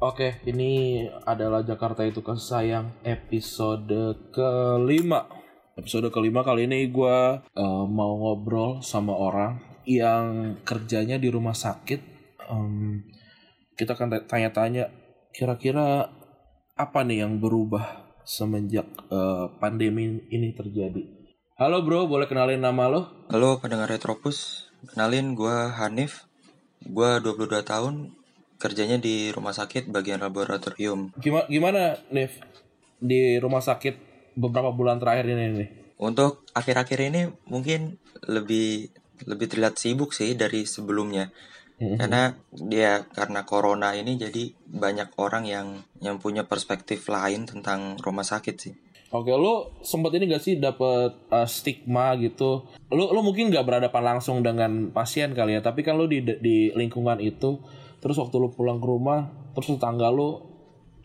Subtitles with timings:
[0.00, 5.28] Oke, ini adalah Jakarta itu kasih sayang episode kelima.
[5.76, 12.00] Episode kelima kali ini gue uh, mau ngobrol sama orang yang kerjanya di rumah sakit.
[12.48, 13.04] Um,
[13.76, 14.88] kita akan tanya-tanya
[15.36, 16.08] kira-kira
[16.80, 21.04] apa nih yang berubah semenjak uh, pandemi ini terjadi.
[21.60, 23.28] Halo bro, boleh kenalin nama lo?
[23.28, 24.64] Halo pendengar Retropus,
[24.96, 26.24] kenalin gue Hanif,
[26.88, 28.16] gue 22 tahun,
[28.60, 31.16] kerjanya di rumah sakit bagian laboratorium.
[31.16, 31.80] Gimana, gimana
[32.12, 32.30] Nev?
[33.00, 33.96] Di rumah sakit
[34.36, 35.68] beberapa bulan terakhir ini nih?
[35.96, 37.96] Untuk akhir-akhir ini mungkin
[38.28, 38.92] lebih
[39.24, 41.32] lebih terlihat sibuk sih dari sebelumnya.
[41.80, 41.96] Mm-hmm.
[41.96, 48.24] Karena dia karena corona ini jadi banyak orang yang yang punya perspektif lain tentang rumah
[48.24, 48.76] sakit sih.
[49.10, 52.70] Oke, lo sempat ini gak sih dapat uh, stigma gitu?
[52.94, 56.70] Lo lo mungkin gak berhadapan langsung dengan pasien kali ya, tapi kan lo di di
[56.70, 57.58] lingkungan itu,
[58.00, 60.48] terus waktu lo pulang ke rumah, terus tetangga lo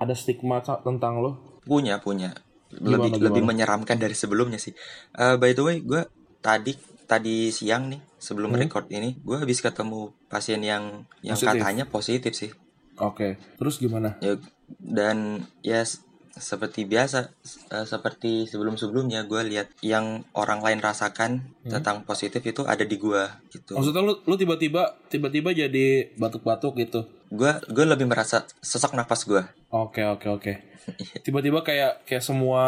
[0.00, 1.60] ada stigma tentang lo?
[1.62, 2.32] Punya, punya.
[2.68, 4.76] Lebih gimana, lebih menyeramkan dari sebelumnya sih.
[5.16, 6.04] Uh, by the way, gue
[6.40, 6.76] tadi
[7.08, 8.60] tadi siang nih sebelum hmm?
[8.68, 11.56] record ini, gue habis ketemu pasien yang yang positif.
[11.56, 12.50] katanya positif sih.
[12.98, 14.18] Oke, terus gimana?
[14.20, 14.36] Ya,
[14.82, 16.04] dan ya yes,
[16.36, 17.32] seperti biasa
[17.72, 21.72] uh, seperti sebelum-sebelumnya gue lihat yang orang lain rasakan hmm.
[21.72, 23.24] tentang positif itu ada di gue
[23.54, 23.78] gitu.
[23.78, 27.08] Maksudnya lu lu tiba-tiba tiba-tiba jadi batuk-batuk gitu.
[27.32, 29.42] Gue gue lebih merasa sesak nafas gue.
[29.72, 30.52] Oke oke oke.
[31.24, 32.64] Tiba-tiba kayak kayak semua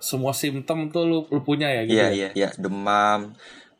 [0.00, 2.00] semua simptom tuh lu, lu punya ya gitu.
[2.00, 2.12] Iya ya?
[2.12, 3.36] iya iya demam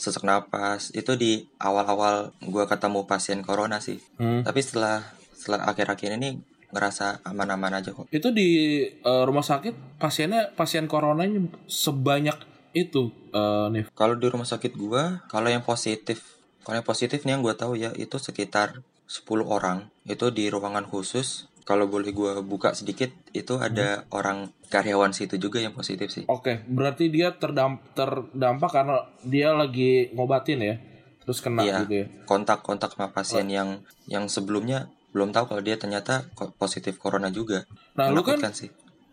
[0.00, 4.00] sesak napas itu di awal-awal gue ketemu pasien corona sih.
[4.16, 4.40] Hmm.
[4.44, 5.04] Tapi setelah
[5.36, 8.06] setelah akhir-akhir ini ngerasa aman-aman aja kok.
[8.10, 12.38] Itu di uh, rumah sakit pasiennya pasien coronanya sebanyak
[12.72, 13.90] itu uh, nih.
[13.94, 17.74] Kalau di rumah sakit gua, kalau yang positif, kalau yang positif nih yang gua tahu
[17.74, 19.90] ya itu sekitar 10 orang.
[20.06, 21.50] Itu di ruangan khusus.
[21.66, 24.16] Kalau boleh gua buka sedikit, itu ada hmm.
[24.16, 24.38] orang
[24.70, 26.24] karyawan situ juga yang positif sih.
[26.26, 30.76] Oke, okay, berarti dia terdamp terdampak karena dia lagi ngobatin ya.
[31.22, 32.06] Terus kena iya, gitu ya.
[32.26, 33.54] Kontak-kontak sama pasien oh.
[33.54, 33.68] yang
[34.10, 36.26] yang sebelumnya belum tahu kalau dia ternyata
[36.58, 37.66] positif corona juga.
[37.98, 38.70] Nah, lu kan sih.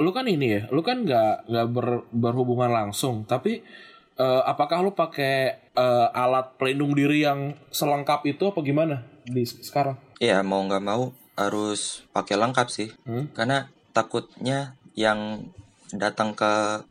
[0.00, 3.60] Lu kan ini ya, lu kan nggak nggak ber, berhubungan langsung, tapi
[4.16, 10.00] uh, apakah lu pakai uh, alat pelindung diri yang selengkap itu apa gimana di sekarang?
[10.16, 13.36] Iya, mau nggak mau harus pakai lengkap sih, hmm?
[13.36, 15.48] karena takutnya yang
[15.92, 16.84] datang ke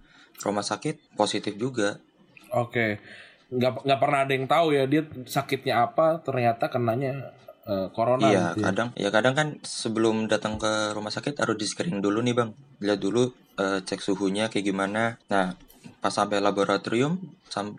[0.44, 1.98] rumah sakit positif juga.
[2.54, 2.98] Oke,
[3.50, 7.34] nggak nggak pernah ada yang tahu ya dia sakitnya apa, ternyata kenanya
[7.70, 8.66] uh, corona iya gitu ya.
[8.74, 12.50] kadang ya kadang kan sebelum datang ke rumah sakit harus di screening dulu nih bang.
[12.82, 13.30] Lihat dulu
[13.62, 15.22] uh, cek suhunya kayak gimana.
[15.30, 15.54] Nah
[16.02, 17.20] pas sampai laboratorium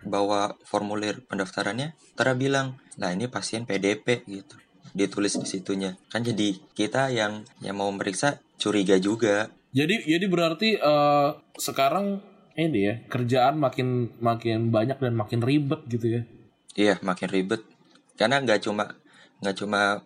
[0.05, 4.57] bawa formulir pendaftarannya Tara bilang nah ini pasien PDP gitu.
[4.95, 5.99] Ditulis di situnya.
[6.09, 9.51] Kan jadi kita yang yang mau meriksa curiga juga.
[9.75, 12.23] Jadi jadi berarti uh, sekarang
[12.59, 16.23] ini ya kerjaan makin makin banyak dan makin ribet gitu ya?
[16.75, 17.63] Iya makin ribet.
[18.19, 19.00] Karena nggak cuma
[19.41, 20.05] nggak cuma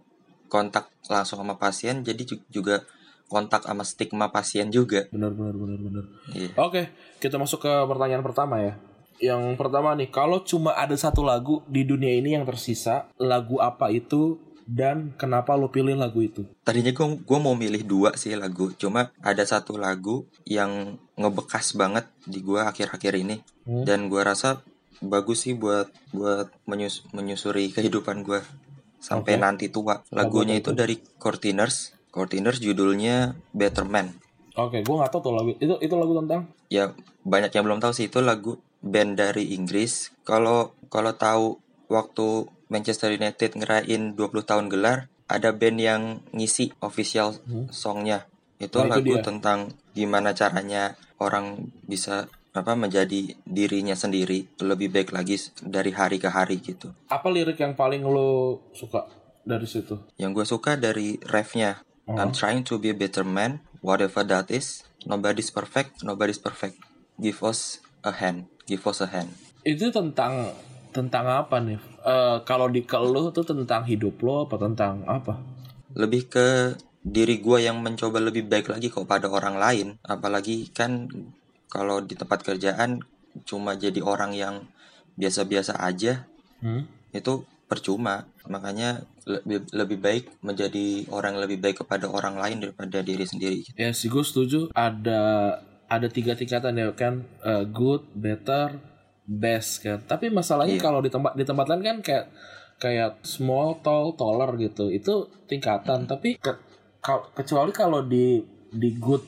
[0.49, 2.87] kontak langsung sama pasien jadi juga
[3.27, 6.51] kontak sama stigma pasien juga benar benar benar benar iya.
[6.55, 6.83] oke
[7.19, 8.75] kita masuk ke pertanyaan pertama ya
[9.23, 13.91] yang pertama nih kalau cuma ada satu lagu di dunia ini yang tersisa lagu apa
[13.91, 16.49] itu dan kenapa lo pilih lagu itu?
[16.65, 22.09] Tadinya gue gue mau milih dua sih lagu, cuma ada satu lagu yang ngebekas banget
[22.25, 23.85] di gue akhir-akhir ini hmm?
[23.85, 24.65] dan gue rasa
[25.05, 28.41] bagus sih buat buat menyus, menyusuri kehidupan gue
[29.05, 29.43] sampai okay.
[29.45, 30.01] nanti tua.
[30.09, 31.93] Lagunya itu dari Cortiners.
[32.09, 34.17] Cortiners judulnya Better Man.
[34.57, 36.49] Oke, okay, gue gak tau tuh lagu itu itu lagu tentang.
[36.73, 36.97] Ya
[37.29, 40.15] banyak yang belum tahu sih itu lagu band dari Inggris.
[40.25, 41.61] Kalau kalau tahu
[41.93, 46.03] waktu Manchester United ngerain 20 tahun gelar, ada band yang
[46.33, 47.69] ngisi official hmm.
[47.75, 48.25] songnya.
[48.57, 55.11] Itu nah, lagu itu tentang gimana caranya orang bisa apa menjadi dirinya sendiri lebih baik
[55.11, 56.95] lagi dari hari ke hari gitu.
[57.11, 59.11] Apa lirik yang paling lo suka
[59.43, 59.99] dari situ?
[60.23, 61.83] Yang gue suka dari refnya.
[62.07, 62.15] Oh.
[62.15, 64.87] I'm trying to be a better man, whatever that is.
[65.03, 66.79] Nobody's perfect, nobody's perfect.
[67.19, 69.35] Give us a hand, give us a hand.
[69.67, 70.55] Itu tentang
[70.95, 71.83] tentang apa nih?
[72.07, 75.43] Eh, kalau di ke lu tuh tentang hidup lo apa tentang apa?
[75.99, 76.49] Lebih ke
[77.03, 79.87] diri gue yang mencoba lebih baik lagi kepada orang lain.
[80.07, 81.11] Apalagi kan
[81.75, 83.03] kalau di tempat kerjaan
[83.43, 84.63] cuma jadi orang yang
[85.15, 86.87] biasa-biasa aja, Hmm?
[87.11, 87.33] itu
[87.65, 88.31] percuma.
[88.47, 93.61] Makanya lebih, lebih baik menjadi orang yang lebih baik kepada orang lain daripada diri sendiri.
[93.75, 98.79] Ya sih gue setuju ada ada tiga tingkatan ya kan Eh, good, better,
[99.25, 99.99] best kan.
[100.01, 100.85] Tapi masalahnya Iya.
[100.85, 102.27] kalau di tempat di tempat lain kan kayak
[102.77, 104.89] kayak small, tall, taller gitu.
[104.89, 106.05] Itu tingkatan.
[106.05, 106.61] Tapi ke-
[107.01, 108.41] kal- kecuali kalau di
[108.71, 109.25] di good,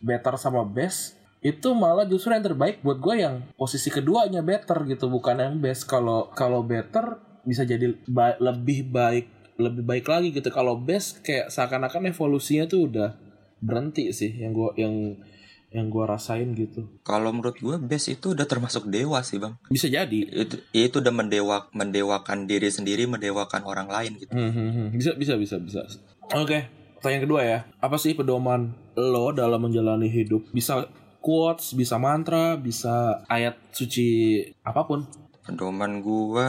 [0.00, 5.12] better sama best itu malah justru yang terbaik buat gue yang posisi keduanya better gitu
[5.12, 5.84] bukan yang best.
[5.84, 9.28] Kalau kalau better bisa jadi ba- lebih baik
[9.60, 10.48] lebih baik lagi gitu.
[10.48, 13.12] Kalau best kayak seakan-akan evolusinya tuh udah
[13.60, 15.20] berhenti sih yang gua yang
[15.68, 16.88] yang gua rasain gitu.
[17.04, 19.52] Kalau menurut gue best itu udah termasuk dewa sih bang.
[19.68, 20.20] bisa jadi.
[20.32, 24.32] Itu itu udah mendewak mendewakan diri sendiri, mendewakan orang lain gitu.
[24.32, 24.88] Hmm, hmm, hmm.
[24.96, 25.84] bisa bisa bisa bisa.
[26.32, 27.58] Oke pertanyaan kedua ya.
[27.84, 30.48] Apa sih pedoman lo dalam menjalani hidup?
[30.56, 30.88] Bisa
[31.24, 35.08] quotes bisa mantra bisa ayat suci apa pun
[35.44, 36.48] Pedoman gua,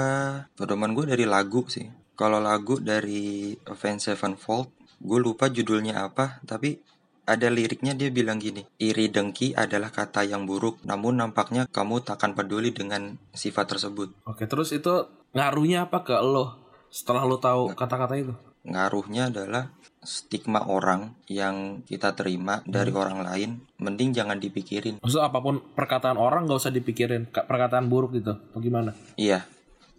[0.55, 1.83] pedoman gua dari lagu sih.
[2.15, 4.71] Kalau lagu dari Avenged Sevenfold,
[5.03, 6.79] gue lupa judulnya apa, tapi
[7.27, 12.39] ada liriknya dia bilang gini, iri dengki adalah kata yang buruk, namun nampaknya kamu takkan
[12.39, 14.15] peduli dengan sifat tersebut.
[14.23, 16.55] oke terus itu ngaruhnya apa ke lo
[16.87, 18.31] setelah lo tahu kata-kata itu
[18.65, 19.69] Ngaruhnya adalah
[20.05, 23.49] stigma orang yang kita terima dari orang lain,
[23.81, 25.01] mending jangan dipikirin.
[25.01, 29.45] Maksudnya apa pun perkataan orang nggak usah dipikirin Ka- perkataan buruk gitu bagaimana Iya,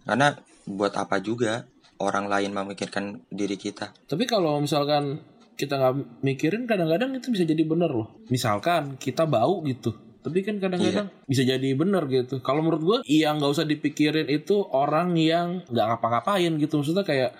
[0.07, 1.67] karena buat apa juga
[1.99, 3.91] orang lain memikirkan diri kita.
[4.07, 5.19] Tapi kalau misalkan
[5.57, 8.21] kita nggak mikirin kadang-kadang itu bisa jadi bener loh.
[8.29, 9.91] Misalkan kita bau gitu.
[10.21, 12.43] Tapi kan kadang-kadang bisa jadi bener gitu.
[12.43, 16.83] Kalau menurut gue, yang nggak usah dipikirin itu orang yang nggak ngapa-ngapain gitu.
[16.83, 17.31] Maksudnya kayak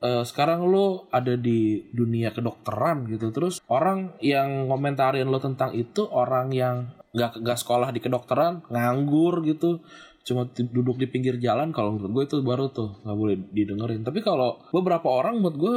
[0.00, 3.30] eh, sekarang lo ada di dunia kedokteran gitu.
[3.30, 9.44] Terus orang yang komentarin lo tentang itu orang yang nggak nggak sekolah di kedokteran, nganggur
[9.46, 9.80] gitu.
[10.20, 14.04] Cuma duduk di pinggir jalan kalau menurut gue itu baru tuh nggak boleh didengerin.
[14.04, 15.74] Tapi kalau beberapa orang menurut gue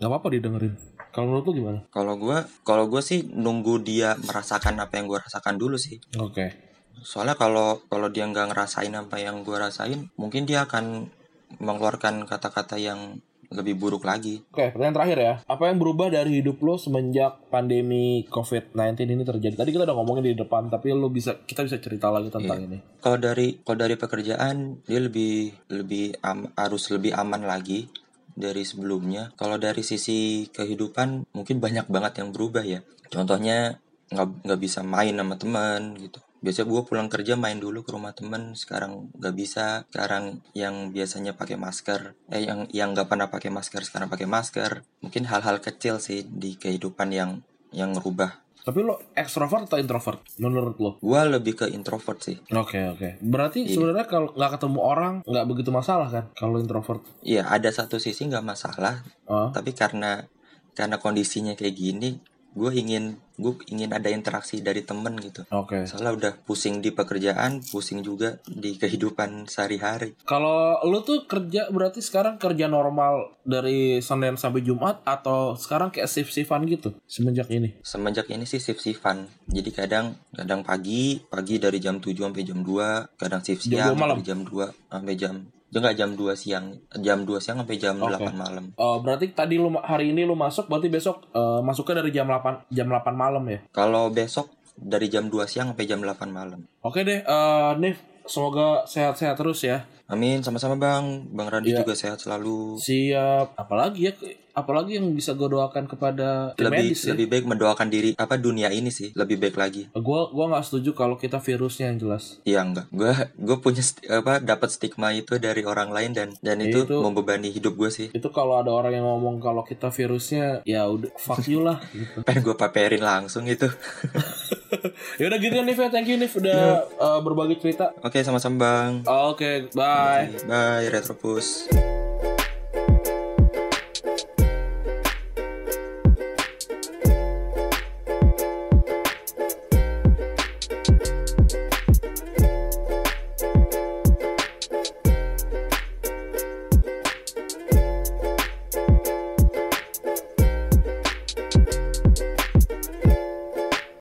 [0.00, 0.74] nggak apa-apa didengerin.
[1.12, 1.78] Kalau menurut lu gimana?
[1.92, 6.00] Kalau gua, kalau gua sih nunggu dia merasakan apa yang gua rasakan dulu sih.
[6.16, 6.72] oke.
[7.04, 11.12] Soalnya kalau kalau dia nggak ngerasain apa yang gua rasain, mungkin dia akan
[11.60, 13.20] mengeluarkan kata-kata yang
[13.52, 14.40] lebih buruk lagi.
[14.50, 19.54] oke pertanyaan terakhir ya apa yang berubah dari hidup lo semenjak pandemi covid-19 ini terjadi
[19.54, 22.78] tadi kita udah ngomongin di depan tapi lo bisa kita bisa cerita lagi tentang ini
[22.98, 27.90] Kalau dari kalau dari pekerjaan dia lebih lebih am- harus lebih aman lagi
[28.32, 29.28] dari sebelumnya.
[29.36, 32.80] Kalau dari sisi kehidupan mungkin banyak banget yang berubah ya.
[33.12, 33.76] Contohnya
[34.08, 36.16] nggak nggak bisa main sama teman gitu.
[36.42, 39.86] Biasanya gue pulang kerja main dulu ke rumah temen, sekarang nggak bisa.
[39.88, 44.82] Sekarang yang biasanya pakai masker, eh yang yang nggak pernah pakai masker sekarang pakai masker.
[45.00, 47.30] Mungkin hal-hal kecil sih di kehidupan yang
[47.70, 48.42] yang ngerubah.
[48.62, 52.38] tapi lo ekstrovert atau introvert menurut lo Gue lebih ke introvert sih.
[52.46, 57.42] oke oke berarti sebenarnya kalau nggak ketemu orang nggak begitu masalah kan kalau introvert Iya,
[57.50, 60.30] ada satu sisi nggak masalah, oh tapi karena
[60.78, 62.22] karena kondisinya kayak gini
[62.52, 67.64] gue ingin gue ingin ada interaksi dari temen gitu oke soalnya udah pusing di pekerjaan
[67.64, 74.36] pusing juga di kehidupan sehari-hari Kalau lu tuh kerja berarti sekarang kerja normal dari Senin
[74.36, 77.72] sampai Jumat atau sekarang kayak shift-shiftan gitu semenjak ini?
[77.80, 82.60] semenjak ini sih shift shiftan jadi kadang kadang pagi pagi dari jam 7 sampai jam
[82.60, 84.16] 2 kadang shift Jam siang 2 malam?
[84.20, 85.34] dari jam 2 sampai jam
[85.80, 86.66] enggak jam 2 siang
[87.00, 88.20] jam 2 siang sampai jam Oke.
[88.20, 92.12] 8 malam Oh, berarti tadi lu hari ini lu masuk berarti besok eh, masuknya dari
[92.12, 93.58] jam 8 jam 8 malam ya.
[93.72, 98.84] kalau besok dari jam 2 siang sampai jam 8 malam Oke deh, eh Nif, semoga
[98.84, 99.84] sehat-sehat terus ya.
[100.04, 101.80] amin sama-sama bang bang Randi Iya.
[101.80, 103.56] juga sehat selalu Siap.
[103.56, 104.12] Apalagi ya
[104.52, 107.16] apalagi yang bisa gue doakan kepada tim lebih medis ya.
[107.16, 110.92] lebih baik mendoakan diri apa dunia ini sih lebih baik lagi Gua gua nggak setuju
[110.92, 112.36] kalau kita virusnya yang jelas.
[112.42, 113.80] Iya enggak gue gue punya
[114.12, 117.88] apa dapat stigma itu dari orang lain dan dan Ya, itu, itu- membebani hidup gue
[117.88, 121.80] sih Itu kalau ada orang yang ngomong kalau kita virusnya ya udah fuck you lah
[121.88, 122.20] gitu.
[122.28, 123.64] pengen gue paperin langsung itu
[125.20, 125.88] ya udah gitu ya Nif ya.
[125.88, 127.90] Thank you Nif udah eh, berbagi cerita.
[127.98, 130.28] oke sama-sama bang Oke, bye.
[130.44, 131.66] bye retropus